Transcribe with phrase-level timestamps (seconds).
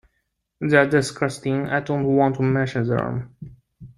[0.59, 3.35] They're disgusting; I don't want to mention them.